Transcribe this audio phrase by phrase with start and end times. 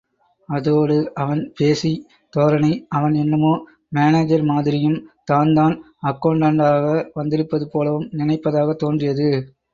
[0.49, 1.99] அதோடு, அவன் பேசிய்
[2.33, 3.51] தோரணை, அவன் என்னமோ
[3.89, 4.97] மானேஜர் மாதிரியும்,
[5.23, 5.77] தான்தான்
[6.05, 9.29] அக்கெளண்டண்டாக வந்திருப்பது போலவும் நினைப்பதாகத் தோன்றியது.